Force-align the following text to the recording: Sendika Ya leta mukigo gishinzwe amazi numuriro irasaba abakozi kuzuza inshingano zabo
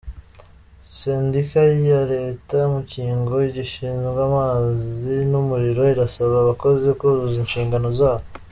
Sendika 0.99 1.59
Ya 1.89 2.01
leta 2.13 2.57
mukigo 2.73 3.37
gishinzwe 3.55 4.19
amazi 4.29 5.13
numuriro 5.29 5.81
irasaba 5.93 6.35
abakozi 6.43 6.87
kuzuza 6.99 7.37
inshingano 7.43 7.89
zabo 7.99 8.25